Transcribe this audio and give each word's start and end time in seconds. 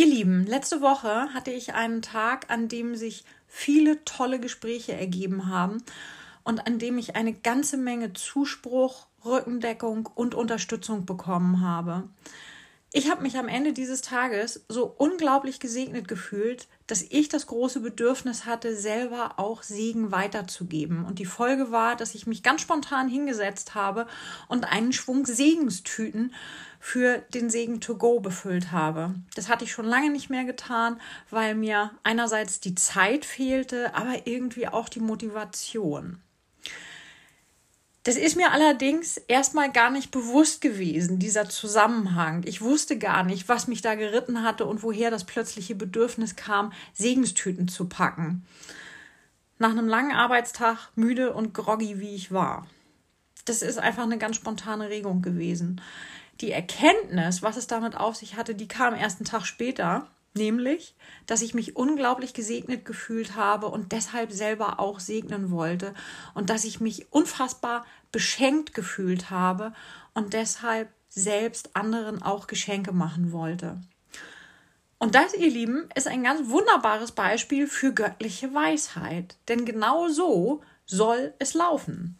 Ihr 0.00 0.06
Lieben, 0.06 0.46
letzte 0.46 0.80
Woche 0.80 1.28
hatte 1.34 1.50
ich 1.50 1.74
einen 1.74 2.00
Tag, 2.00 2.46
an 2.48 2.68
dem 2.68 2.96
sich 2.96 3.22
viele 3.46 4.02
tolle 4.06 4.40
Gespräche 4.40 4.94
ergeben 4.94 5.46
haben 5.46 5.82
und 6.42 6.66
an 6.66 6.78
dem 6.78 6.96
ich 6.96 7.16
eine 7.16 7.34
ganze 7.34 7.76
Menge 7.76 8.14
Zuspruch, 8.14 9.08
Rückendeckung 9.26 10.08
und 10.14 10.34
Unterstützung 10.34 11.04
bekommen 11.04 11.60
habe. 11.60 12.08
Ich 12.92 13.08
habe 13.08 13.22
mich 13.22 13.36
am 13.38 13.46
Ende 13.46 13.72
dieses 13.72 14.02
Tages 14.02 14.64
so 14.68 14.92
unglaublich 14.98 15.60
gesegnet 15.60 16.08
gefühlt, 16.08 16.66
dass 16.88 17.02
ich 17.02 17.28
das 17.28 17.46
große 17.46 17.78
Bedürfnis 17.78 18.46
hatte, 18.46 18.74
selber 18.74 19.34
auch 19.36 19.62
Segen 19.62 20.10
weiterzugeben. 20.10 21.04
Und 21.04 21.20
die 21.20 21.24
Folge 21.24 21.70
war, 21.70 21.94
dass 21.94 22.16
ich 22.16 22.26
mich 22.26 22.42
ganz 22.42 22.62
spontan 22.62 23.08
hingesetzt 23.08 23.76
habe 23.76 24.08
und 24.48 24.64
einen 24.64 24.92
Schwung 24.92 25.24
Segenstüten 25.24 26.34
für 26.80 27.18
den 27.32 27.48
Segen 27.48 27.80
to 27.80 27.96
go 27.96 28.18
befüllt 28.18 28.72
habe. 28.72 29.14
Das 29.36 29.48
hatte 29.48 29.62
ich 29.62 29.70
schon 29.70 29.86
lange 29.86 30.10
nicht 30.10 30.28
mehr 30.28 30.44
getan, 30.44 31.00
weil 31.30 31.54
mir 31.54 31.92
einerseits 32.02 32.58
die 32.58 32.74
Zeit 32.74 33.24
fehlte, 33.24 33.94
aber 33.94 34.26
irgendwie 34.26 34.66
auch 34.66 34.88
die 34.88 34.98
Motivation. 34.98 36.20
Das 38.02 38.16
ist 38.16 38.36
mir 38.36 38.52
allerdings 38.52 39.18
erstmal 39.18 39.70
gar 39.70 39.90
nicht 39.90 40.10
bewusst 40.10 40.62
gewesen, 40.62 41.18
dieser 41.18 41.50
Zusammenhang. 41.50 42.44
Ich 42.46 42.62
wusste 42.62 42.96
gar 42.96 43.24
nicht, 43.24 43.48
was 43.48 43.68
mich 43.68 43.82
da 43.82 43.94
geritten 43.94 44.42
hatte 44.42 44.64
und 44.64 44.82
woher 44.82 45.10
das 45.10 45.24
plötzliche 45.24 45.74
Bedürfnis 45.74 46.34
kam, 46.34 46.72
Segenstüten 46.94 47.68
zu 47.68 47.88
packen. 47.88 48.46
Nach 49.58 49.70
einem 49.70 49.88
langen 49.88 50.12
Arbeitstag, 50.12 50.88
müde 50.94 51.34
und 51.34 51.52
groggy 51.52 52.00
wie 52.00 52.14
ich 52.14 52.32
war. 52.32 52.66
Das 53.44 53.60
ist 53.60 53.78
einfach 53.78 54.04
eine 54.04 54.16
ganz 54.16 54.36
spontane 54.36 54.88
Regung 54.88 55.20
gewesen. 55.20 55.82
Die 56.40 56.52
Erkenntnis, 56.52 57.42
was 57.42 57.58
es 57.58 57.66
damit 57.66 57.96
auf 57.96 58.16
sich 58.16 58.36
hatte, 58.36 58.54
die 58.54 58.68
kam 58.68 58.94
erst 58.94 59.18
einen 59.18 59.26
Tag 59.26 59.44
später. 59.44 60.06
Nämlich, 60.34 60.94
dass 61.26 61.42
ich 61.42 61.54
mich 61.54 61.74
unglaublich 61.76 62.34
gesegnet 62.34 62.84
gefühlt 62.84 63.34
habe 63.34 63.66
und 63.66 63.92
deshalb 63.92 64.30
selber 64.30 64.78
auch 64.78 65.00
segnen 65.00 65.50
wollte 65.50 65.92
und 66.34 66.50
dass 66.50 66.64
ich 66.64 66.80
mich 66.80 67.12
unfassbar 67.12 67.84
beschenkt 68.12 68.72
gefühlt 68.72 69.30
habe 69.30 69.72
und 70.14 70.32
deshalb 70.32 70.88
selbst 71.08 71.74
anderen 71.74 72.22
auch 72.22 72.46
Geschenke 72.46 72.92
machen 72.92 73.32
wollte. 73.32 73.80
Und 74.98 75.14
das, 75.14 75.34
ihr 75.34 75.50
Lieben, 75.50 75.88
ist 75.94 76.06
ein 76.06 76.22
ganz 76.22 76.48
wunderbares 76.48 77.12
Beispiel 77.12 77.66
für 77.66 77.92
göttliche 77.92 78.52
Weisheit. 78.54 79.36
Denn 79.48 79.64
genau 79.64 80.08
so 80.08 80.62
soll 80.84 81.32
es 81.38 81.54
laufen. 81.54 82.18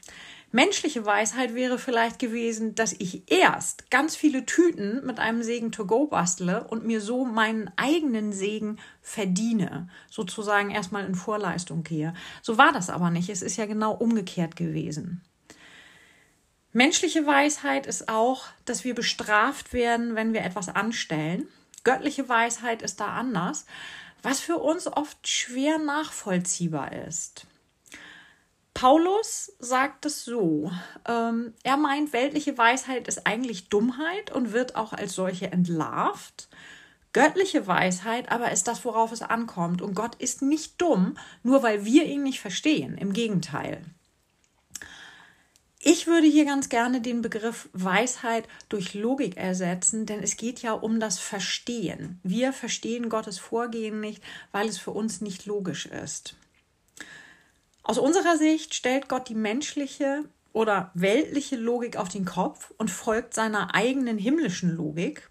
Menschliche 0.52 1.06
Weisheit 1.06 1.54
wäre 1.54 1.78
vielleicht 1.78 2.18
gewesen, 2.18 2.74
dass 2.74 2.92
ich 2.92 3.30
erst 3.30 3.88
ganz 3.90 4.16
viele 4.16 4.46
Tüten 4.46 5.06
mit 5.06 5.20
einem 5.20 5.44
Segen 5.44 5.70
to 5.70 5.86
go 5.86 6.08
bastle 6.08 6.66
und 6.66 6.84
mir 6.84 7.00
so 7.00 7.24
meinen 7.24 7.70
eigenen 7.76 8.32
Segen 8.32 8.80
verdiene, 9.00 9.88
sozusagen 10.10 10.70
erstmal 10.70 11.06
in 11.06 11.14
Vorleistung 11.14 11.84
gehe. 11.84 12.14
So 12.42 12.58
war 12.58 12.72
das 12.72 12.90
aber 12.90 13.10
nicht. 13.10 13.28
Es 13.28 13.42
ist 13.42 13.58
ja 13.58 13.66
genau 13.66 13.92
umgekehrt 13.92 14.56
gewesen. 14.56 15.22
Menschliche 16.72 17.26
Weisheit 17.26 17.86
ist 17.86 18.08
auch, 18.08 18.46
dass 18.64 18.82
wir 18.82 18.96
bestraft 18.96 19.72
werden, 19.72 20.16
wenn 20.16 20.32
wir 20.32 20.42
etwas 20.42 20.68
anstellen. 20.68 21.46
Göttliche 21.84 22.28
Weisheit 22.28 22.82
ist 22.82 22.98
da 22.98 23.08
anders, 23.08 23.66
was 24.22 24.40
für 24.40 24.56
uns 24.56 24.88
oft 24.88 25.28
schwer 25.28 25.78
nachvollziehbar 25.78 26.92
ist. 26.92 27.46
Paulus 28.74 29.52
sagt 29.58 30.06
es 30.06 30.24
so. 30.24 30.70
Ähm, 31.06 31.54
er 31.62 31.76
meint, 31.76 32.12
weltliche 32.12 32.56
Weisheit 32.56 33.08
ist 33.08 33.26
eigentlich 33.26 33.68
Dummheit 33.68 34.32
und 34.32 34.52
wird 34.52 34.76
auch 34.76 34.92
als 34.92 35.14
solche 35.14 35.52
entlarvt. 35.52 36.48
Göttliche 37.12 37.66
Weisheit 37.66 38.30
aber 38.30 38.52
ist 38.52 38.68
das, 38.68 38.84
worauf 38.84 39.10
es 39.12 39.22
ankommt. 39.22 39.82
Und 39.82 39.94
Gott 39.94 40.14
ist 40.16 40.42
nicht 40.42 40.80
dumm, 40.80 41.16
nur 41.42 41.62
weil 41.62 41.84
wir 41.84 42.04
ihn 42.04 42.22
nicht 42.22 42.40
verstehen. 42.40 42.96
Im 42.96 43.12
Gegenteil. 43.12 43.82
Ich 45.82 46.06
würde 46.06 46.26
hier 46.26 46.44
ganz 46.44 46.68
gerne 46.68 47.00
den 47.00 47.22
Begriff 47.22 47.70
Weisheit 47.72 48.46
durch 48.68 48.92
Logik 48.92 49.38
ersetzen, 49.38 50.04
denn 50.04 50.22
es 50.22 50.36
geht 50.36 50.60
ja 50.60 50.74
um 50.74 51.00
das 51.00 51.18
Verstehen. 51.18 52.20
Wir 52.22 52.52
verstehen 52.52 53.08
Gottes 53.08 53.38
Vorgehen 53.38 53.98
nicht, 53.98 54.22
weil 54.52 54.68
es 54.68 54.76
für 54.76 54.90
uns 54.90 55.22
nicht 55.22 55.46
logisch 55.46 55.86
ist. 55.86 56.36
Aus 57.90 57.98
unserer 57.98 58.38
Sicht 58.38 58.76
stellt 58.76 59.08
Gott 59.08 59.28
die 59.28 59.34
menschliche 59.34 60.22
oder 60.52 60.92
weltliche 60.94 61.56
Logik 61.56 61.96
auf 61.96 62.08
den 62.08 62.24
Kopf 62.24 62.72
und 62.78 62.88
folgt 62.88 63.34
seiner 63.34 63.74
eigenen 63.74 64.16
himmlischen 64.16 64.76
Logik. 64.76 65.28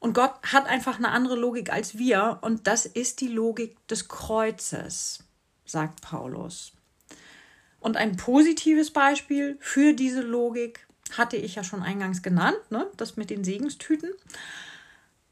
Und 0.00 0.12
Gott 0.12 0.32
hat 0.42 0.66
einfach 0.66 0.98
eine 0.98 1.10
andere 1.10 1.36
Logik 1.36 1.72
als 1.72 1.96
wir 1.96 2.40
und 2.42 2.66
das 2.66 2.84
ist 2.84 3.20
die 3.20 3.28
Logik 3.28 3.76
des 3.86 4.08
Kreuzes, 4.08 5.22
sagt 5.66 6.00
Paulus. 6.00 6.72
Und 7.78 7.96
ein 7.96 8.16
positives 8.16 8.90
Beispiel 8.90 9.56
für 9.60 9.92
diese 9.92 10.22
Logik 10.22 10.84
hatte 11.16 11.36
ich 11.36 11.54
ja 11.54 11.62
schon 11.62 11.84
eingangs 11.84 12.22
genannt, 12.22 12.58
ne? 12.70 12.90
das 12.96 13.16
mit 13.16 13.30
den 13.30 13.44
Segenstüten. 13.44 14.10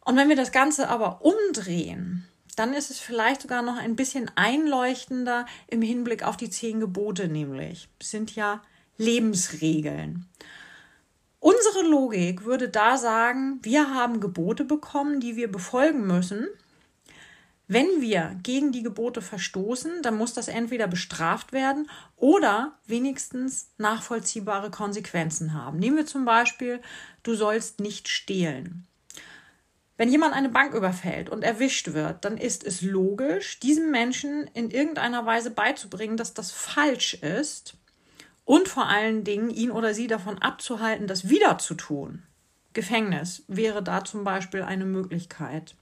Und 0.04 0.16
wenn 0.16 0.28
wir 0.28 0.36
das 0.36 0.52
Ganze 0.52 0.90
aber 0.90 1.22
umdrehen 1.24 2.28
dann 2.56 2.72
ist 2.72 2.90
es 2.90 2.98
vielleicht 2.98 3.42
sogar 3.42 3.62
noch 3.62 3.76
ein 3.76 3.96
bisschen 3.96 4.30
einleuchtender 4.34 5.46
im 5.68 5.82
Hinblick 5.82 6.24
auf 6.24 6.36
die 6.36 6.50
zehn 6.50 6.80
Gebote, 6.80 7.28
nämlich 7.28 7.88
das 7.98 8.10
sind 8.10 8.34
ja 8.34 8.62
Lebensregeln. 8.98 10.26
Unsere 11.38 11.82
Logik 11.88 12.44
würde 12.44 12.68
da 12.68 12.96
sagen, 12.96 13.60
wir 13.62 13.94
haben 13.94 14.20
Gebote 14.20 14.64
bekommen, 14.64 15.20
die 15.20 15.36
wir 15.36 15.52
befolgen 15.52 16.06
müssen. 16.06 16.48
Wenn 17.68 18.00
wir 18.00 18.36
gegen 18.42 18.72
die 18.72 18.82
Gebote 18.82 19.20
verstoßen, 19.20 20.02
dann 20.02 20.16
muss 20.16 20.34
das 20.34 20.48
entweder 20.48 20.86
bestraft 20.86 21.52
werden 21.52 21.90
oder 22.16 22.78
wenigstens 22.86 23.70
nachvollziehbare 23.76 24.70
Konsequenzen 24.70 25.52
haben. 25.52 25.78
Nehmen 25.78 25.96
wir 25.96 26.06
zum 26.06 26.24
Beispiel, 26.24 26.80
du 27.22 27.34
sollst 27.34 27.80
nicht 27.80 28.08
stehlen. 28.08 28.86
Wenn 29.96 30.10
jemand 30.10 30.34
eine 30.34 30.50
Bank 30.50 30.74
überfällt 30.74 31.30
und 31.30 31.42
erwischt 31.42 31.94
wird, 31.94 32.24
dann 32.24 32.36
ist 32.36 32.64
es 32.64 32.82
logisch, 32.82 33.60
diesem 33.60 33.90
Menschen 33.90 34.46
in 34.52 34.70
irgendeiner 34.70 35.24
Weise 35.24 35.50
beizubringen, 35.50 36.18
dass 36.18 36.34
das 36.34 36.50
falsch 36.50 37.14
ist 37.14 37.76
und 38.44 38.68
vor 38.68 38.86
allen 38.86 39.24
Dingen 39.24 39.48
ihn 39.48 39.70
oder 39.70 39.94
sie 39.94 40.06
davon 40.06 40.38
abzuhalten, 40.38 41.06
das 41.06 41.30
wieder 41.30 41.58
zu 41.58 41.74
tun. 41.74 42.22
Gefängnis 42.74 43.42
wäre 43.48 43.82
da 43.82 44.04
zum 44.04 44.22
Beispiel 44.22 44.62
eine 44.62 44.84
Möglichkeit. 44.84 45.74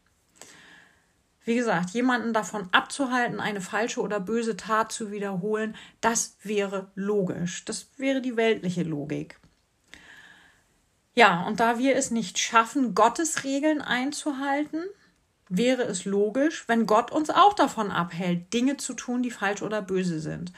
Wie 1.45 1.57
gesagt, 1.57 1.91
jemanden 1.91 2.33
davon 2.33 2.69
abzuhalten, 2.73 3.41
eine 3.41 3.61
falsche 3.61 4.01
oder 4.01 4.21
böse 4.21 4.57
Tat 4.57 4.93
zu 4.93 5.11
wiederholen, 5.11 5.77
das 6.01 6.37
wäre 6.43 6.91
logisch. 6.95 7.65
Das 7.65 7.89
wäre 7.97 8.23
die 8.23 8.37
weltliche 8.37 8.85
Logik. 8.85 9.39
Ja, 11.15 11.47
und 11.47 11.61
da 11.61 11.79
wir 11.79 11.95
es 11.95 12.11
nicht 12.11 12.39
schaffen, 12.39 12.95
Gottes 12.95 13.45
Regeln 13.45 13.81
einzuhalten, 13.81 14.83
wäre 15.49 15.83
es 15.83 16.05
logisch, 16.05 16.65
wenn 16.67 16.87
Gott 16.87 17.13
uns 17.13 17.31
auch 17.31 17.55
davon 17.55 17.91
abhält, 17.91 18.53
Dinge 18.53 18.77
zu 18.77 18.95
tun, 18.95 19.23
die 19.23 19.31
falsch 19.31 19.63
oder 19.63 19.81
böse 19.83 20.21
sind. 20.21 20.53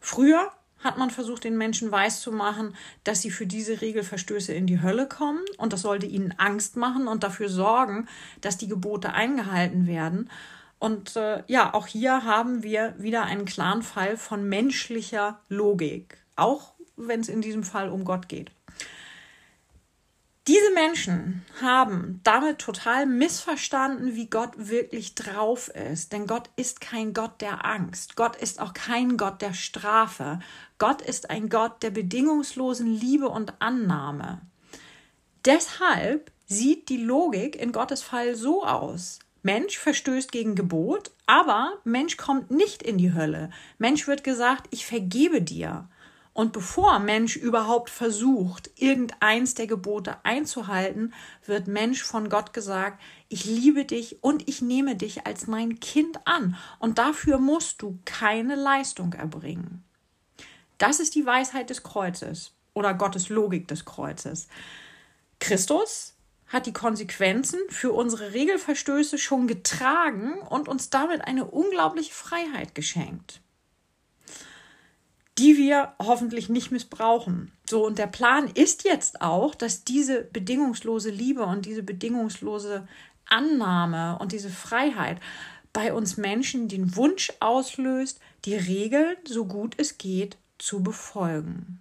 Früher 0.00 0.52
hat 0.78 0.98
man 0.98 1.10
versucht, 1.10 1.42
den 1.42 1.56
Menschen 1.56 1.90
weiszumachen, 1.90 2.76
dass 3.02 3.22
sie 3.22 3.30
für 3.30 3.46
diese 3.46 3.80
Regelverstöße 3.80 4.52
in 4.52 4.66
die 4.66 4.82
Hölle 4.82 5.08
kommen 5.08 5.42
und 5.58 5.72
das 5.72 5.82
sollte 5.82 6.06
ihnen 6.06 6.34
Angst 6.38 6.76
machen 6.76 7.08
und 7.08 7.24
dafür 7.24 7.48
sorgen, 7.48 8.06
dass 8.40 8.58
die 8.58 8.68
Gebote 8.68 9.12
eingehalten 9.12 9.86
werden. 9.86 10.30
Und 10.78 11.16
äh, 11.16 11.42
ja, 11.46 11.72
auch 11.74 11.86
hier 11.86 12.24
haben 12.24 12.62
wir 12.62 12.94
wieder 12.98 13.24
einen 13.24 13.46
klaren 13.46 13.82
Fall 13.82 14.16
von 14.16 14.48
menschlicher 14.48 15.40
Logik, 15.48 16.18
auch 16.36 16.74
wenn 16.96 17.20
es 17.20 17.28
in 17.28 17.40
diesem 17.40 17.64
Fall 17.64 17.88
um 17.88 18.04
Gott 18.04 18.28
geht. 18.28 18.52
Diese 20.46 20.70
Menschen 20.74 21.44
haben 21.60 22.20
damit 22.22 22.58
total 22.58 23.04
missverstanden, 23.06 24.14
wie 24.14 24.30
Gott 24.30 24.52
wirklich 24.56 25.16
drauf 25.16 25.66
ist. 25.68 26.12
Denn 26.12 26.28
Gott 26.28 26.50
ist 26.54 26.80
kein 26.80 27.14
Gott 27.14 27.40
der 27.40 27.64
Angst. 27.64 28.14
Gott 28.14 28.36
ist 28.36 28.60
auch 28.60 28.72
kein 28.72 29.16
Gott 29.16 29.42
der 29.42 29.54
Strafe. 29.54 30.38
Gott 30.78 31.02
ist 31.02 31.30
ein 31.30 31.48
Gott 31.48 31.82
der 31.82 31.90
bedingungslosen 31.90 32.86
Liebe 32.86 33.28
und 33.28 33.54
Annahme. 33.58 34.40
Deshalb 35.44 36.30
sieht 36.46 36.90
die 36.90 37.02
Logik 37.02 37.56
in 37.56 37.72
Gottes 37.72 38.04
Fall 38.04 38.36
so 38.36 38.64
aus. 38.64 39.18
Mensch 39.42 39.78
verstößt 39.78 40.30
gegen 40.30 40.54
Gebot, 40.54 41.10
aber 41.26 41.78
Mensch 41.82 42.16
kommt 42.16 42.52
nicht 42.52 42.84
in 42.84 42.98
die 42.98 43.14
Hölle. 43.14 43.50
Mensch 43.78 44.06
wird 44.06 44.22
gesagt, 44.22 44.68
ich 44.70 44.86
vergebe 44.86 45.42
dir. 45.42 45.88
Und 46.36 46.52
bevor 46.52 46.98
Mensch 46.98 47.34
überhaupt 47.36 47.88
versucht, 47.88 48.70
irgendeins 48.76 49.54
der 49.54 49.66
Gebote 49.66 50.18
einzuhalten, 50.22 51.14
wird 51.46 51.66
Mensch 51.66 52.02
von 52.02 52.28
Gott 52.28 52.52
gesagt, 52.52 53.00
ich 53.30 53.46
liebe 53.46 53.86
dich 53.86 54.22
und 54.22 54.46
ich 54.46 54.60
nehme 54.60 54.96
dich 54.96 55.26
als 55.26 55.46
mein 55.46 55.80
Kind 55.80 56.18
an. 56.26 56.58
Und 56.78 56.98
dafür 56.98 57.38
musst 57.38 57.80
du 57.80 57.98
keine 58.04 58.54
Leistung 58.54 59.14
erbringen. 59.14 59.82
Das 60.76 61.00
ist 61.00 61.14
die 61.14 61.24
Weisheit 61.24 61.70
des 61.70 61.82
Kreuzes 61.82 62.52
oder 62.74 62.92
Gottes 62.92 63.30
Logik 63.30 63.66
des 63.68 63.86
Kreuzes. 63.86 64.48
Christus 65.40 66.16
hat 66.48 66.66
die 66.66 66.74
Konsequenzen 66.74 67.60
für 67.70 67.92
unsere 67.92 68.34
Regelverstöße 68.34 69.16
schon 69.16 69.46
getragen 69.46 70.34
und 70.50 70.68
uns 70.68 70.90
damit 70.90 71.22
eine 71.22 71.46
unglaubliche 71.46 72.12
Freiheit 72.12 72.74
geschenkt, 72.74 73.40
die 75.38 75.56
wir 75.56 75.92
hoffentlich 75.98 76.48
nicht 76.48 76.70
missbrauchen. 76.70 77.52
So, 77.68 77.86
und 77.86 77.98
der 77.98 78.06
Plan 78.06 78.48
ist 78.54 78.84
jetzt 78.84 79.20
auch, 79.20 79.54
dass 79.54 79.84
diese 79.84 80.22
bedingungslose 80.22 81.10
Liebe 81.10 81.44
und 81.44 81.66
diese 81.66 81.82
bedingungslose 81.82 82.88
Annahme 83.28 84.18
und 84.18 84.32
diese 84.32 84.50
Freiheit 84.50 85.20
bei 85.72 85.92
uns 85.92 86.16
Menschen 86.16 86.68
den 86.68 86.96
Wunsch 86.96 87.32
auslöst, 87.40 88.18
die 88.46 88.54
Regeln 88.54 89.16
so 89.26 89.44
gut 89.44 89.74
es 89.76 89.98
geht 89.98 90.38
zu 90.58 90.82
befolgen. 90.82 91.80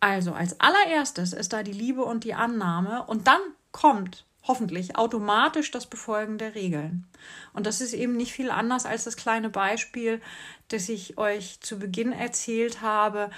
Also 0.00 0.32
als 0.32 0.58
allererstes 0.60 1.32
ist 1.32 1.52
da 1.52 1.62
die 1.62 1.72
Liebe 1.72 2.04
und 2.04 2.24
die 2.24 2.34
Annahme 2.34 3.04
und 3.04 3.26
dann 3.28 3.40
kommt 3.70 4.24
hoffentlich 4.46 4.96
automatisch 4.96 5.70
das 5.70 5.86
Befolgen 5.86 6.38
der 6.38 6.54
Regeln. 6.54 7.06
Und 7.52 7.66
das 7.66 7.80
ist 7.80 7.94
eben 7.94 8.16
nicht 8.16 8.32
viel 8.32 8.50
anders 8.50 8.86
als 8.86 9.04
das 9.04 9.16
kleine 9.16 9.50
Beispiel, 9.50 10.20
das 10.68 10.88
ich 10.88 11.18
euch 11.18 11.60
zu 11.60 11.78
Beginn 11.78 12.12
erzählt 12.12 12.80
habe, 12.82 13.30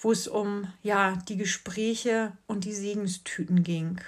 wo 0.00 0.12
es 0.12 0.28
um 0.28 0.72
ja 0.82 1.16
die 1.28 1.36
Gespräche 1.36 2.32
und 2.46 2.64
die 2.64 2.74
Segenstüten 2.74 3.62
ging. 3.62 4.00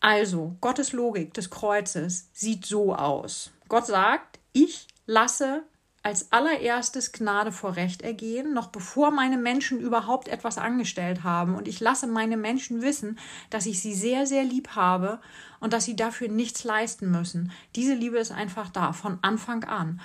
Also, 0.00 0.56
Gottes 0.60 0.92
Logik 0.92 1.34
des 1.34 1.50
Kreuzes 1.50 2.28
sieht 2.32 2.66
so 2.66 2.94
aus. 2.94 3.50
Gott 3.68 3.86
sagt, 3.86 4.38
ich 4.52 4.86
lasse 5.06 5.64
als 6.08 6.32
allererstes 6.32 7.12
Gnade 7.12 7.52
vor 7.52 7.76
Recht 7.76 8.00
ergehen, 8.00 8.54
noch 8.54 8.68
bevor 8.68 9.10
meine 9.10 9.36
Menschen 9.36 9.78
überhaupt 9.78 10.28
etwas 10.28 10.56
angestellt 10.56 11.22
haben. 11.22 11.54
Und 11.54 11.68
ich 11.68 11.80
lasse 11.80 12.06
meine 12.06 12.38
Menschen 12.38 12.80
wissen, 12.80 13.18
dass 13.50 13.66
ich 13.66 13.82
sie 13.82 13.92
sehr, 13.92 14.26
sehr 14.26 14.42
lieb 14.42 14.70
habe 14.74 15.20
und 15.60 15.74
dass 15.74 15.84
sie 15.84 15.96
dafür 15.96 16.28
nichts 16.28 16.64
leisten 16.64 17.10
müssen. 17.10 17.52
Diese 17.76 17.92
Liebe 17.92 18.16
ist 18.16 18.32
einfach 18.32 18.70
da, 18.70 18.94
von 18.94 19.18
Anfang 19.20 19.64
an. 19.64 20.00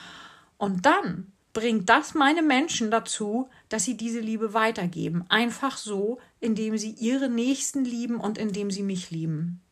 Und 0.57 0.85
dann 0.85 1.31
bringt 1.53 1.87
das 1.87 2.13
meine 2.15 2.41
Menschen 2.41 2.91
dazu, 2.91 3.49
dass 3.69 3.85
sie 3.85 3.95
diese 3.95 4.19
Liebe 4.19 4.53
weitergeben. 4.53 5.23
Einfach 5.29 5.77
so, 5.77 6.19
indem 6.41 6.77
sie 6.77 6.91
ihre 6.91 7.29
Nächsten 7.29 7.85
lieben 7.85 8.17
und 8.17 8.37
indem 8.37 8.71
sie 8.71 8.83
mich 8.83 9.09
lieben. 9.09 9.62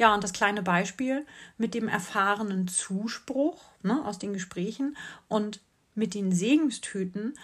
Ja, 0.00 0.14
und 0.14 0.24
das 0.24 0.32
kleine 0.32 0.62
Beispiel 0.62 1.26
mit 1.58 1.74
dem 1.74 1.86
erfahrenen 1.86 2.68
Zuspruch 2.68 3.60
ne, 3.82 4.02
aus 4.06 4.18
den 4.18 4.32
Gesprächen 4.32 4.96
und 5.28 5.60
mit 5.94 6.14
den 6.14 6.32
Segenstüten, 6.32 7.34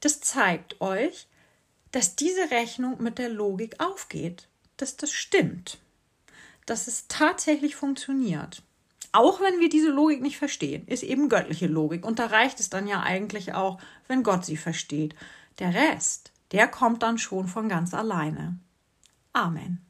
das 0.00 0.20
zeigt 0.20 0.80
euch, 0.80 1.28
dass 1.92 2.16
diese 2.16 2.50
Rechnung 2.50 3.00
mit 3.00 3.18
der 3.18 3.28
Logik 3.28 3.76
aufgeht, 3.78 4.48
dass 4.76 4.96
das 4.96 5.12
stimmt, 5.12 5.78
dass 6.66 6.88
es 6.88 7.06
tatsächlich 7.06 7.76
funktioniert. 7.76 8.64
Auch 9.12 9.40
wenn 9.40 9.60
wir 9.60 9.68
diese 9.68 9.90
Logik 9.90 10.20
nicht 10.20 10.36
verstehen, 10.36 10.88
ist 10.88 11.04
eben 11.04 11.28
göttliche 11.28 11.68
Logik. 11.68 12.04
Und 12.04 12.18
da 12.18 12.26
reicht 12.26 12.58
es 12.58 12.70
dann 12.70 12.88
ja 12.88 13.04
eigentlich 13.04 13.54
auch, 13.54 13.78
wenn 14.08 14.24
Gott 14.24 14.44
sie 14.44 14.56
versteht. 14.56 15.14
Der 15.60 15.74
Rest, 15.74 16.32
der 16.50 16.66
kommt 16.66 17.04
dann 17.04 17.18
schon 17.18 17.46
von 17.46 17.68
ganz 17.68 17.94
alleine. 17.94 18.58
Amen. 19.32 19.86